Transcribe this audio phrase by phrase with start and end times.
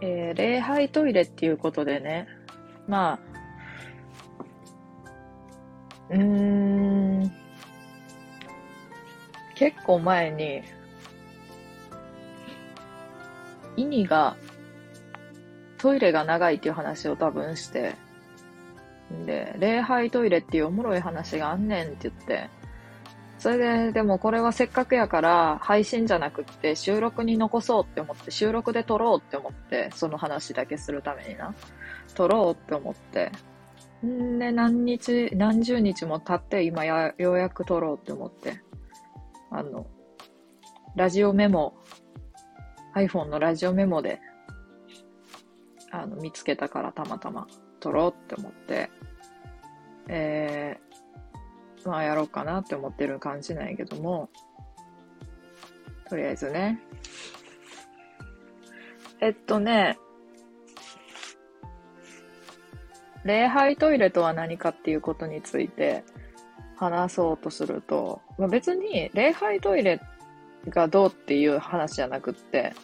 [0.00, 2.26] えー礼拝トイレっていうことでね、
[2.88, 3.18] まあ、
[6.10, 7.32] うん、
[9.54, 10.62] 結構前に、
[13.76, 14.36] イニが
[15.78, 17.94] トイレが長いっていう話を多分して、
[19.24, 22.50] で、礼拝トイレっていうおもろい話があんねんって言って、
[23.38, 31.54] それで、でもこれはせっかくやから配信じゃなくって収録に残そうって思って、収録で撮ろうって思って、その話だけするためにな、
[32.14, 33.30] 撮ろうって思って、
[34.04, 38.60] んで、何日、何十日も経って今や、ようやく撮ろうって思って、
[39.50, 39.86] あの、
[40.94, 41.74] ラジオメモ、
[42.94, 44.20] iPhone のラジオメモで、
[45.90, 47.46] あの、見つけたからたまたま
[47.80, 48.90] 撮ろうって思って、
[50.08, 50.85] えー、
[51.86, 54.28] まあやろうかなって思ってる感じなんやけども、
[56.08, 56.80] とりあえずね。
[59.20, 59.98] えっとね、
[63.24, 66.04] 礼拝トイレとは何かっていうことについて
[66.76, 70.00] 話そうとすると、まあ、別に礼拝トイレ
[70.68, 72.74] がどうっていう話じゃなくって、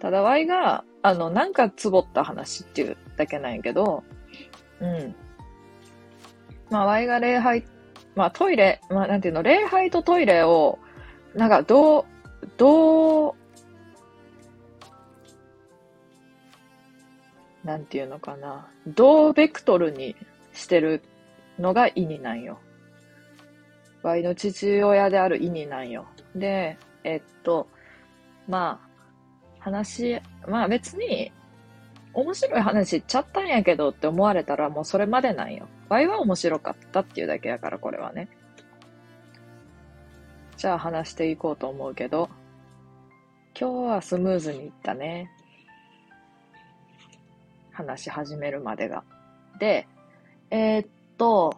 [0.00, 4.04] ただ、ワイが、あの、なんかつぼった話っていうだけなんやけど、
[4.80, 5.14] うん。
[6.70, 7.64] まあ、ワイが礼拝、
[8.18, 10.80] まあ、トイレ、まあ、なんていうの、礼拝とトイレを、
[11.36, 12.04] なんか、どう、
[12.56, 13.34] どう、
[17.62, 20.16] なんていうのかな、どうベクトルに
[20.52, 21.00] してる
[21.60, 22.58] のが意味なんよ。
[24.02, 26.04] ワイの父親である意味なんよ。
[26.34, 27.68] で、えっと、
[28.48, 28.80] ま
[29.60, 31.30] あ、話、まあ別に、
[32.18, 35.68] 面白い話言っちゃったんやけどって思われたらもうそれまでなんよ。
[35.88, 38.28] ワイは面白かったっていうだけやから、これはね。
[40.56, 42.28] じゃあ話していこうと思うけど、
[43.58, 45.30] 今日はスムーズにいったね。
[47.70, 49.04] 話し始めるまでが。
[49.60, 49.86] で、
[50.50, 51.56] えーっと、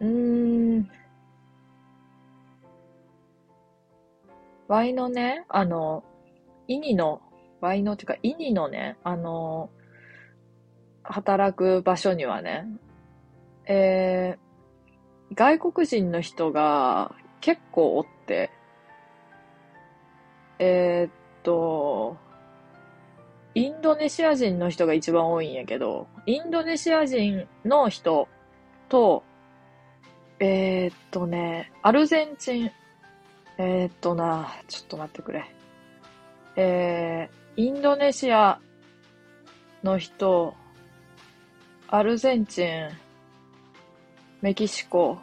[0.00, 0.90] うーん、
[4.68, 6.04] ワイのね、あの、
[6.68, 7.22] イニの、
[7.60, 9.70] ワイのっていうか、イニのね、あの、
[11.02, 12.66] 働く場所にはね、
[13.66, 14.46] えー
[15.34, 18.50] 外国人の人が結構おって、
[20.58, 21.12] えーっ
[21.42, 22.16] と、
[23.54, 28.28] インドネシア人の人が一番多いんやけど、インドネシア人の人
[28.88, 29.24] と、
[30.38, 32.70] えーっとね、アルゼンチン、
[33.58, 35.44] えーっとな、ちょっと待ってくれ。
[36.56, 38.60] えー、インドネシア
[39.82, 40.54] の人、
[41.88, 42.90] アルゼンチン、
[44.42, 45.18] メキシコ、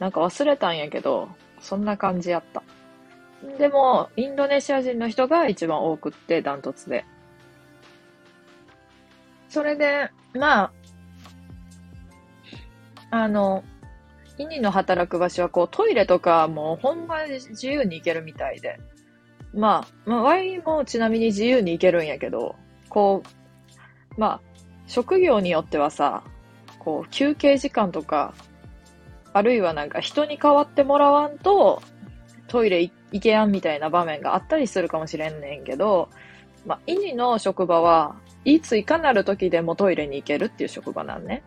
[0.00, 1.28] なんか忘れたんやけど、
[1.60, 2.64] そんな感じやった。
[3.58, 7.04] でも、インドネシア人の人が一番多くって、ダントツで。
[9.48, 10.72] それで、まあ、
[13.12, 13.62] あの、
[14.36, 18.80] イニの働く場所はこうトイレとかもうほんまに自由に行けるみたいで。
[19.54, 22.56] まあ、まあ、ワイもちなみに自由に行けるんやけど、
[22.88, 23.22] こ
[24.16, 24.40] う、まあ、
[24.86, 26.22] 職業によってはさ、
[26.78, 28.34] こう、休憩時間とか、
[29.32, 31.82] あるいはなんか人に代わってもらわんと、
[32.48, 36.08] トイレ行けやんみたいな場面があったりするかもしれんねんけど、
[36.66, 41.42] まあ、イニの職場は、いついかなる時でもトイレに行けるっていう職場なんね。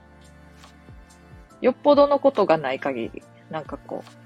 [1.62, 4.23] よっぽどのことがない限り、なんかこう、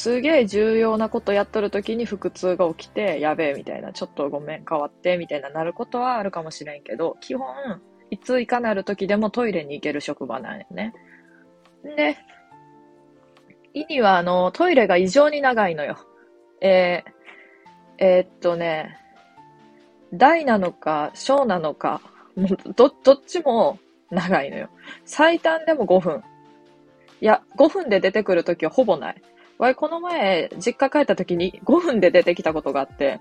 [0.00, 7.46] すげえ重要なことやっとる時に腹痛が起きて、やべえみたいな、ちょっとごめん変わってみたいななることはあるかもしれんけど、基本、
[8.10, 10.94] いついかなる時でもトイレに行ける職場なんよね。
[11.84, 12.16] で、
[13.74, 15.98] イニはあの、トイレが異常に長いのよ。
[16.62, 18.96] えー、えーっとね、
[20.14, 22.00] 大なのか小なのか、
[22.36, 23.78] も うど、どっちも
[24.10, 24.70] 長いのよ。
[25.04, 26.22] 最短でも5分。
[27.20, 29.22] いや、5分で出てくるときはほぼない。
[29.60, 33.20] わい、この前、実家帰ったときに5分で出てきたことがあって、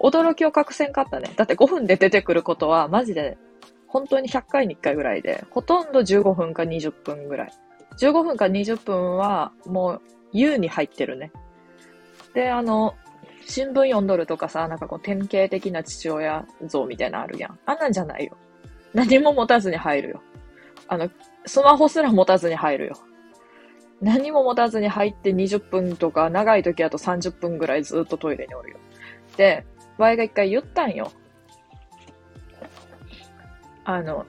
[0.00, 1.32] 驚きを隠せんかったね。
[1.36, 3.38] だって5分で出てくることは、マジで、
[3.86, 7.52] 本当に100回に1回ぐらいで、ほとんど15分か20分ぐらい。
[8.00, 10.02] 15分か20分は、もう、
[10.32, 11.30] 優に入ってるね。
[12.34, 12.96] で、あの、
[13.46, 17.58] 新聞読んどるとかさ、なんかこう典型的な父親像みたいなのあるやん。
[17.64, 18.36] あんなんじゃないよ。
[18.92, 20.22] 何も持たずに入るよ。
[20.88, 21.08] あの、
[21.46, 22.96] スマホすら持たずに入るよ。
[24.00, 28.78] 何も持たずに入って20分とか、長い時だと30分ぐらいずっとトイレにおるよ。
[29.36, 29.64] で、
[29.98, 31.12] ワイが一回言ったんよ。
[33.84, 34.26] あの、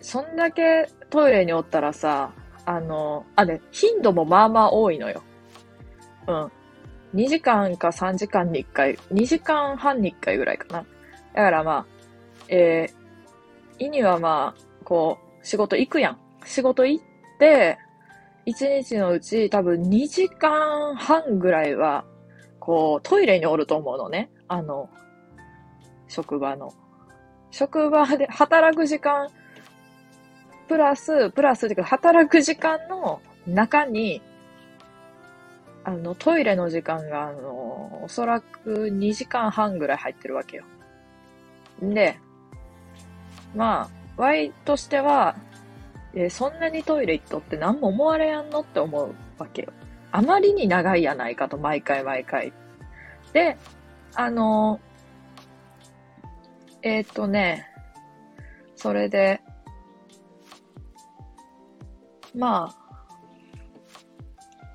[0.00, 2.32] そんだけトイレにおったらさ、
[2.64, 5.22] あの、あ、ね、頻度もまあまあ多いのよ。
[6.28, 6.52] うん。
[7.14, 10.86] 2時間か3時間に1回、2時間半に1回ぐらいかな。
[11.34, 11.86] だからまあ、
[12.48, 16.25] えー、意にはまあ、こう、仕事行くやん。
[16.46, 17.04] 仕事行っ
[17.38, 17.78] て、
[18.46, 22.04] 1日のうち多分2時間半ぐらいは、
[22.60, 24.30] こう、トイレにおると思うのね。
[24.48, 24.88] あの、
[26.08, 26.72] 職場の。
[27.50, 29.28] 職場で働く時間、
[30.68, 34.20] プラス、プラスっ、ていうか働く時間の中に、
[35.84, 40.64] あの、トイレの時間が、あの、おそらく2時間半ぐらい入ってるわけよ。
[41.80, 42.18] で、
[43.54, 45.36] まあ、Y としては、
[46.16, 49.72] え、そんなにトイレ行っとって何も思われやんのって思うわけよ。
[50.10, 52.52] あまりに長いやないかと、毎回毎回。
[53.34, 53.58] で、
[54.14, 54.80] あの
[56.82, 57.66] えっ、とね、
[58.76, 59.42] それで、
[62.34, 62.86] まあ、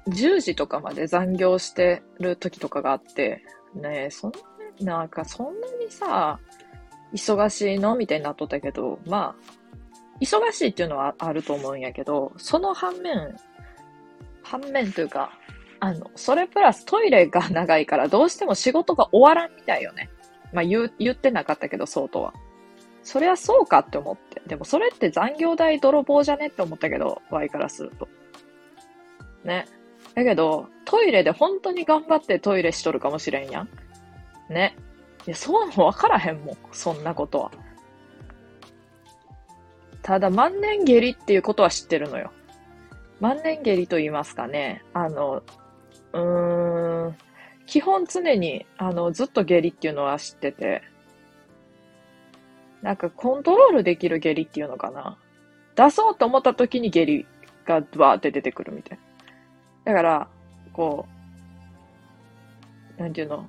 [0.09, 3.43] 10時とかまで残業してる時とかがあって、
[3.73, 4.31] ねそん
[4.81, 6.39] な、なんかそんなにさ、
[7.13, 7.95] 忙しいの？
[7.95, 9.60] みたいになっとったけど、まあ、
[10.21, 13.35] 忙しいっていうのはあると思うんやけど、その反面、
[14.43, 15.31] 反面というか、
[15.79, 20.09] あの、それプラストイレが長いからどうしても仕事が終わらんみたいよね。
[20.53, 22.33] まあ言、言ってなかったけど、そうとは。
[23.03, 24.43] そりゃそうかって思って。
[24.45, 28.07] でもそれって残業代泥棒じゃねって思ったけど、Y からすると。
[29.43, 29.65] ね。
[30.13, 33.69] だけど、トイレで本当に頑張ってトイレしとるかもしれんやん。
[34.49, 34.75] ね。
[35.25, 36.57] いや、そうもわからへんもん。
[36.71, 37.51] そんなことは。
[40.03, 42.31] ただ、万年下痢っていうことは知ってるのよ。
[43.19, 44.83] 万年下痢と言いますかね。
[44.93, 45.43] あの、
[46.13, 47.17] うーん、
[47.67, 50.81] 基本常に、あの、ずっと下痢っていうのは知ってて、
[52.81, 55.17] なんかコントロールできる下痢っていうのかな。
[55.75, 57.27] 出そうと思った時に下痢
[57.65, 58.99] がわーって出てくるみたい
[59.85, 59.93] な。
[59.93, 60.27] だから、
[60.73, 61.05] こ
[62.97, 63.47] う、なんていうの？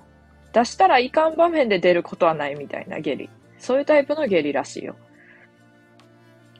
[0.53, 3.31] 出したらいかん場面で出ることはないみたいな下痢。
[3.59, 4.97] そういうタイプの下痢らしいよ。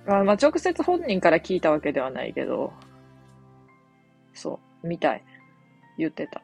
[0.07, 2.73] あまあ、直接本人から聞いたわけではないけど、
[4.35, 5.25] そう、みたい。
[5.99, 6.43] 言ってた。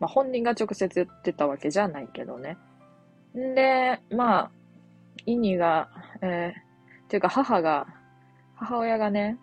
[0.00, 2.56] まあ、本人が直接言ってたわけじゃないけどね。
[3.36, 4.50] んで、まあ、
[5.26, 5.88] イニが、
[6.22, 7.86] えー、っていうか母が、
[8.56, 9.38] 母親がね、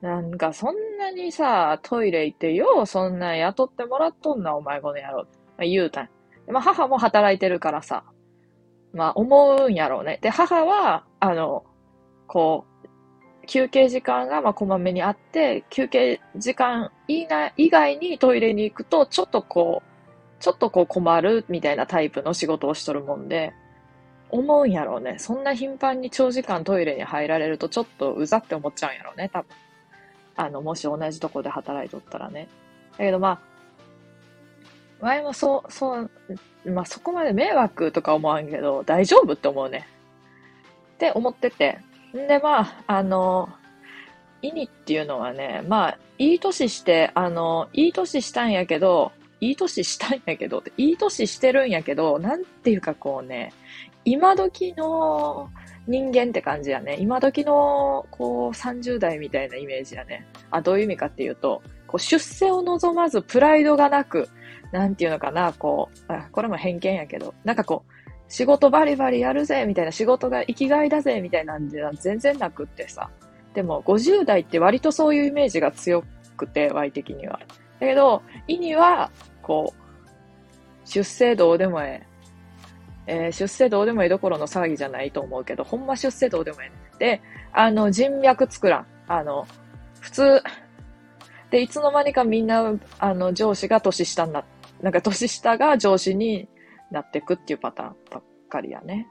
[0.00, 5.24] なんかそんなにさ、トイレ行ってようそんな雇ってもらっとんな、お前この野郎。
[5.56, 6.08] まあ、言うたん。
[6.48, 8.04] まあ母も働いてるからさ、
[8.92, 10.18] まあ思うんやろうね。
[10.20, 11.64] で、母は、あの、
[12.32, 23.52] こう、休憩時間がまあこまめにあって、休憩時間以外にトイレに行くと、ちょっとこう、ちょっとこう困るみたいなタイプの仕事をしとるもんで、
[24.30, 25.16] 思うんやろうね。
[25.18, 29.48] そんな頻繁に長時間トイレに入られるとちょっとうざって思っちゃうんやろうね、多分。
[30.36, 32.48] あの、もし同じとこで働いとったらね。
[32.92, 33.40] だけどまあ、
[35.02, 36.10] 前もそう、そう、
[36.64, 39.86] まあそこまで迷惑とか思わんけど、大丈夫って思うね。
[40.94, 41.78] って思ってて。
[42.18, 43.48] んでまあ、あの、
[44.42, 53.52] イニっていうのはね、まあ、いい年して、あの、いい年したんやけど、いい年したんやけど、いい年してるんやけど、なんていうかこうね、
[54.04, 55.48] 今時の
[55.86, 56.96] 人間って感じやね。
[57.00, 60.26] 今時の、こう、30代みたいなイメージやね。
[60.50, 64.28] あ、どういう意味かっていうと、こう、出世を望まず、プライドがなく、
[64.70, 67.92] なんていうのかな、こう、あ、これも偏見やけど、なんかこう、
[68.32, 73.10] 仕事バリバリやるぜ、みたいな、仕事が生きがいだぜ、みたいなんじゃ全然なくってさ。
[73.52, 76.02] でも、50代って割とそういうイメージが強
[76.38, 77.40] くて、Y 的には。
[77.78, 79.10] だけど、意には、
[79.42, 82.06] こう、出世どうでもえ
[83.06, 83.24] え。
[83.26, 86.70] えー、出世どうでもいいどころの騒ぎじゃないと思うけど、ほんま出世どうでもいい。
[86.98, 87.20] で、
[87.52, 88.86] あの、人脈作らん。
[89.08, 89.46] あの、
[90.00, 90.42] 普通、
[91.50, 94.42] で、いつの間にかみんな、あの、上司が年下にな、
[94.80, 96.48] なんか年下が上司に
[96.92, 99.06] なっていくっていうパターンばっかりやね。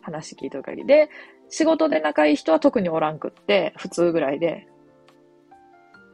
[0.00, 0.86] 話聞いてる限り。
[0.86, 1.10] で、
[1.48, 4.66] 仕事で仲いい人は特におらんくって、普通ぐらいで。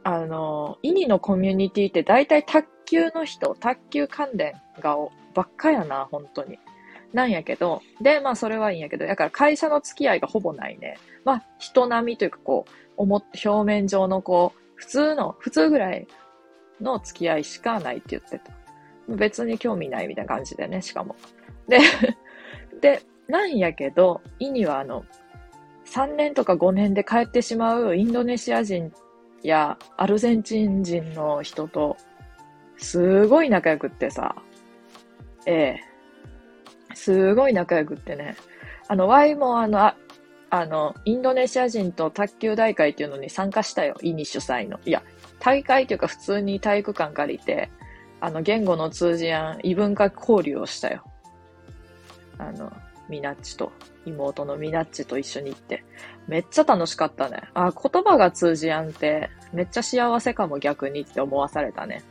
[0.03, 4.97] あの、イニのコミュニティって大体卓球の人、卓球関連が
[5.33, 6.59] ばっかやな、本当に。
[7.13, 10.97] なんやけど、で、まあそれはいいんやけど、だから会社の付き合いがほぼないね。
[11.23, 16.07] まあ人並みというかこう、思っ表面上のこう、普通の、普通ぐらい
[16.81, 18.51] の付き合いしかないって言ってた。
[19.07, 21.15] 別に興味ないみたいな感じでね、しかも。
[21.67, 21.79] で、
[22.81, 25.05] で、なんやけど、意にはあの、
[25.85, 28.91] 3年とか5年で帰ってしまうインドネシア人
[29.43, 31.97] やアルゼンチン人の人と、
[32.77, 34.35] すごい仲良くってさ、
[35.45, 35.79] ええ、
[36.93, 38.35] すごい仲良くってね。
[38.87, 39.95] あの、Y もあの、あ
[40.49, 43.95] あの、インドネシア人と卓球大会っていうのに参加したよ。
[44.01, 44.79] イニ主催の。
[44.85, 45.03] いや、
[45.39, 47.69] 大会っていうか普通に体育館借りて、
[48.25, 51.03] あの、言語の通じやん異文化交流をしたよ。
[52.39, 52.73] あの、
[53.07, 53.71] ミナッチと、
[54.03, 55.85] 妹のミナッチと一緒に行って。
[56.27, 57.43] めっちゃ楽しかったね。
[57.53, 62.01] あ、言葉が通じやんって、めっちゃ幸せかも逆にって思わされたね。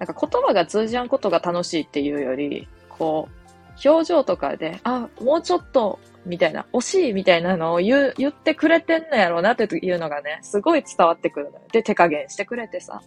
[0.00, 11.60] なんか言葉が通じやんことが楽しいっていうより、こう、表情とかで、あ、もうちょっと、みたいな、惜しいみたいなのを言、言ってくれてんのやろうなっていうのがね、すごい伝わってくるのよ。
[11.70, 13.00] で、手加減してくれてさ。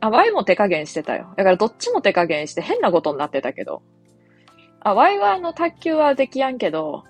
[0.00, 1.32] あ、Y も手加減してたよ。
[1.36, 3.82] だからどっちも手加減して変なことになってたけど。
[4.80, 7.04] あ、Y はあの卓球はできやんけど、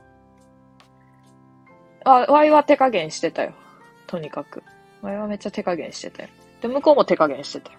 [2.04, 3.52] あ、Y は手加減してたよ。
[4.06, 4.62] とにかく。
[5.02, 6.28] Y はめっちゃ手加減してたよ。
[6.62, 7.78] で、向こうも手加減してたよ。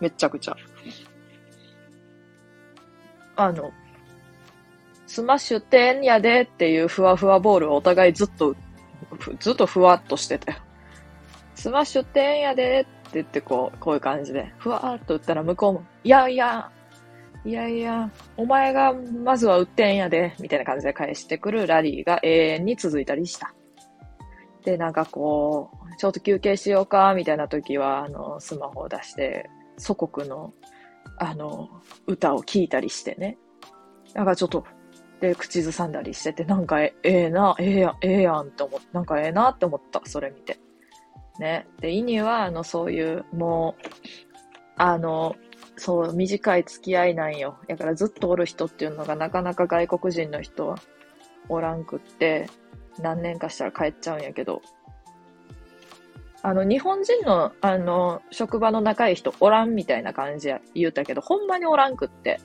[0.00, 0.56] めっちゃくちゃ。
[3.36, 3.72] あの、
[5.06, 8.56] スマッシュ点やでっていうふわふわボールをお互いずっと、
[9.38, 10.58] ずっとふわっとしてたよ。
[11.54, 16.70] スマッシュ点やでって言ってこう、こういう感じで、ふわーっと打ったら向こうも、いやいや、
[17.44, 23.54] いやいや、お前がまずは打ってんやで、みたいな感じで返してくるラリーが永遠に続いたりした。
[24.64, 29.48] で、なんかこう、ちょっと休憩しようか、みたいな時は、あの、スマホを出して、
[29.78, 30.52] 祖国の、
[31.18, 31.68] あの、
[32.06, 33.38] 歌を聴いたりしてね。
[34.12, 34.64] なんかちょっと、
[35.20, 38.86] で、口ずさんだりしてて、なんかええな、ええやん、ええやんって思った。
[38.92, 40.58] なんかええなって思った、それ見て。
[41.40, 41.66] ね。
[41.80, 43.86] で、イニは、あの、そういう、もう、
[44.76, 45.36] あの、
[45.76, 47.58] そう、短い付き合いなんよ。
[47.68, 50.78] だからずっとおる人っていうのがなかなか外国人の人は
[51.48, 52.48] おらんくって、
[53.00, 54.62] 何年かしたら帰っちゃうんやけど、
[56.42, 62.40] あの、日本人の、あの、職場の仲いい人おらんみたいな感じや言うたけど、ほんまにおらんくって。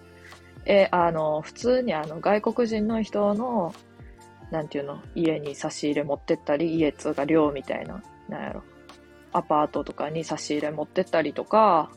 [0.66, 3.74] え、あの、普通にあの、外国人の人の、
[4.50, 8.64] なんていうの、家に差し入れ持ってったり、家つうか寮みたいな、なんやろ、
[9.34, 11.90] アパートとかに差し入れ持ってったりとか、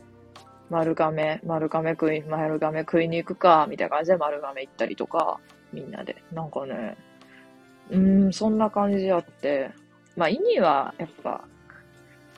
[0.69, 5.39] 丸亀、丸亀食い、丸亀食いに行くか、みたいな感じで丸亀行ったりとか、
[5.71, 6.23] みんなで。
[6.31, 6.97] なんかね、
[7.91, 9.71] うん、そんな感じやって、
[10.15, 11.43] まあ意味はやっぱ、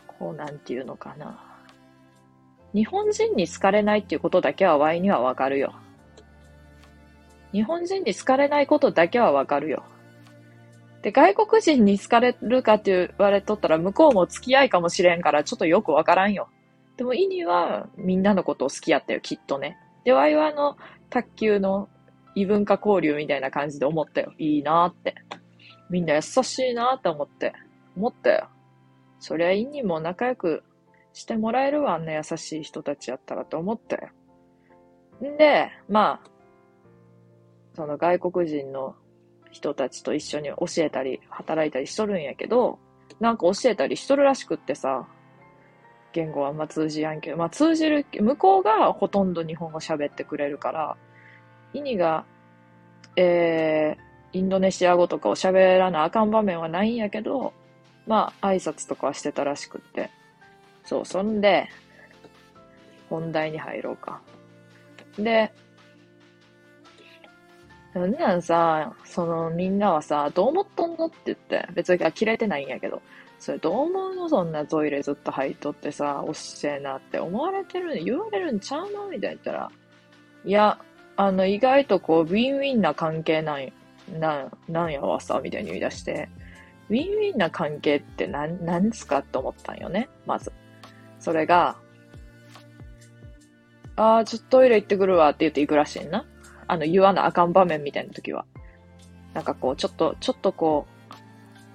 [0.08, 1.44] こうなんていうのかな。
[2.74, 5.74] 日本人に好かれないっていうことだけはワイにはわかるよ。
[7.54, 9.84] 日本人に好かれないことだけはわかるよ。
[11.02, 16.50] で、外国人に好かれるかって言われとったら向こうも付き合いかもしれんからちょっとよくわからんよ。
[16.98, 19.78] でもイニはみんなのことを好きやったよ、きっとね。
[20.04, 20.78] で、ワイはあの、
[21.10, 21.90] 卓球の
[22.36, 24.34] 異文化交流みたいな感じで思ったよ。
[24.38, 25.16] いいなって。
[25.90, 27.54] みんな優しいなって思って。
[27.96, 28.50] 思ったよ。
[29.20, 30.64] そりゃイニも仲良く
[31.14, 34.10] してもらえるわ、あんな優しい人たちやったらと思ったよ。
[35.24, 36.30] んで、まあ、
[37.76, 38.96] その外国人の
[39.58, 42.78] 人たちと一緒に教えたり、働いたりしとるんやけど、
[43.20, 45.08] なんか教えたりしとるらしくってさ、
[46.14, 50.96] 言語はあんま通じやんけど、まあ通じる、向こうがほとんど日本語喋ってくれるから、
[51.74, 52.24] イニが、
[53.16, 57.54] えー、インドネシア語とかを喋らなあかん場面はないんやけど、
[58.06, 60.12] まあ挨拶とかはしてたらしくって。
[60.86, 61.68] そう、そんで、
[63.10, 64.22] 本題に入ろうか。
[65.18, 65.52] で、
[68.06, 73.02] でなんさ、そのみんなはさ、どう思っとんのって言って、別に切れてないんやけど、
[73.40, 74.30] それどう思うの？
[74.30, 79.08] そんなトイレずっと入っとってさ、おっせえなって思われてる言われるんちゃうの？
[79.10, 79.72] みたいな言ったら、
[80.46, 80.80] いや、
[81.16, 83.72] あの、意外とこう、ウィンウィンな関係なん、
[84.20, 86.30] な、なんやわさ、みたいに言い出して、
[86.90, 90.52] ウィンウィンな関係って何、何ですかって思ったんよね、まず。
[91.20, 91.76] それが、
[93.96, 96.24] あー、ちょっとトイレ行ってくるわって言って行くらしいな。
[96.68, 98.46] あの、言わなあかん場面みたいな時は。
[99.34, 101.18] なんかこう、ちょっと、ちょっとこう、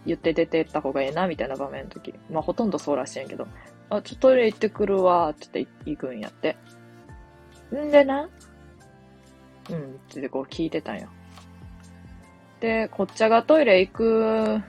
[0.06, 2.14] 言って出てった方がええな、みたいな場面の時。
[2.30, 3.46] まあ、ほとんどそうらしいんやけど、
[3.88, 6.56] あ、ちょっとトイレ行ってくるわ、って言って行くんやって。
[7.74, 8.28] んでな、
[9.70, 11.08] うん、ってこう聞いてたんよ。
[12.60, 14.62] で、こっちゃがトイレ行く、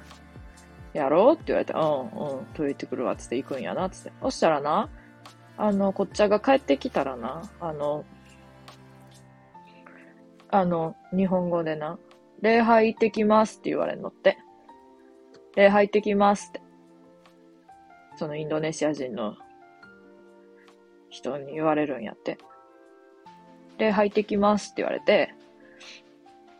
[0.93, 4.13] やろうって言われて、うん、うん、トイレ行ってくるわ、つって行くんやな、つって。
[4.21, 4.89] そしたらな、
[5.57, 8.05] あの、こっちゃが帰ってきたらな、あの、
[10.53, 11.97] あの、日本語でな、
[12.41, 14.37] 礼拝行ってきますって言われるのって。
[15.55, 16.61] 礼拝行ってきますって。
[18.17, 19.35] そのインドネシア人の
[21.09, 22.37] 人に言われるんやって。
[23.79, 25.33] 礼拝行ってきますって言われて、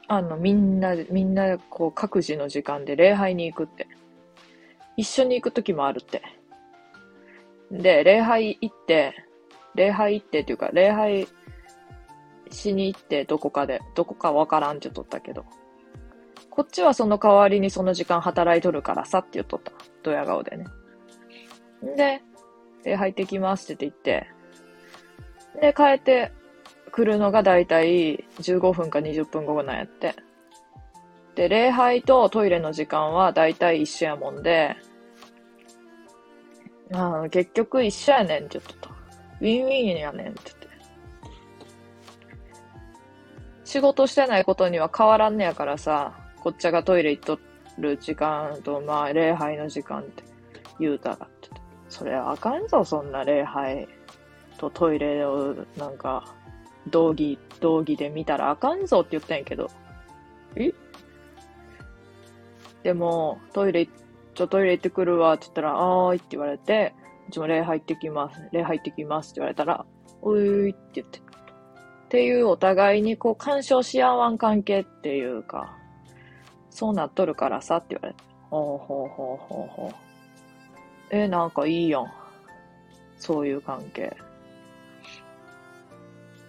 [0.08, 3.88] あの、みんな、みんな、こう、各自の時間で礼拝に行くって。
[4.98, 6.24] 一緒に行く時もあるって。
[7.70, 9.14] で、礼拝行って、
[9.76, 11.28] 礼拝行ってっていうか、礼拝
[12.54, 15.46] しに行って、どこかで、どこかわからんって言っとったけど、
[16.50, 19.72] こっちはその代わりにその時間働いとるからさって言っとった。
[20.04, 20.66] ドヤ顔でね。
[21.98, 22.22] で、
[22.84, 24.28] で、入ってきますって言って、
[25.60, 26.32] で、帰って
[26.92, 30.16] くるのがだいたい15分か20分後なんやって。
[31.36, 34.76] で、礼拝とトイレの時間はだいたい一緒やもんで、
[36.92, 38.90] あ結局一緒やねんって言っとった。
[39.42, 40.58] ウィンウィンやねんって言っ
[43.74, 47.40] 仕事してないことには変わらんねやからさ、こっちがトイレ行っと
[47.80, 50.24] る時間と、まあ、礼拝の時間って
[50.80, 51.50] 言うたらって。
[51.90, 53.88] それあかんぞ、そんな礼拝
[54.60, 56.24] とトイレをなんか、
[56.92, 59.68] 道義、道義で見たらあかんぞって言ったんやけど。
[60.56, 60.72] え？
[62.84, 63.90] でも、トイレ、
[64.36, 66.94] ちょ、トイレ行ってくるわって言ったら、あーいって言われて、
[67.28, 68.40] うちも礼拝行ってきます。
[68.52, 69.84] 礼拝行ってきますって言われたら、
[70.22, 71.23] おいって言って。
[72.14, 75.76] っていうお互いにこう干渉し合わん関係っていうか、
[76.70, 78.24] そうなっとるからさって言われて。
[78.52, 79.94] ほうほうほうほうほう。
[81.10, 82.06] え、なんかいいやん。
[83.18, 84.16] そういう関係。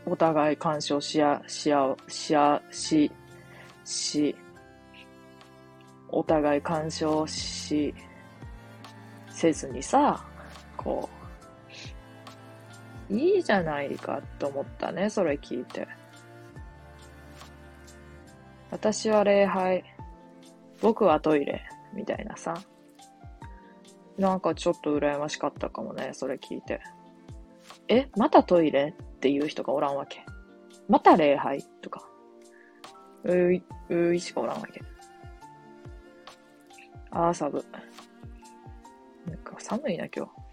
[0.04, 3.10] お互い干渉しあ、しあ、しあ、し、
[3.86, 4.36] し、
[6.10, 7.94] お互い干渉し、
[9.30, 10.22] せずにさ、
[10.76, 11.13] こう、
[13.10, 15.86] いいじゃないかと思ったね、それ聞いて。
[18.70, 19.84] 私は礼拝、
[20.80, 22.54] 僕はトイレ、みたいなさ。
[24.18, 26.80] なんかちょっと羨ましかったかもね、それ聞いて。
[27.88, 30.24] え、またトイレっていう人がおらんわけ？
[30.88, 32.08] また礼拝とか？
[33.24, 34.82] うい、ういしかおらんわけ。
[37.10, 37.64] あー、サブ。
[39.26, 40.43] なんか寒いな、今日。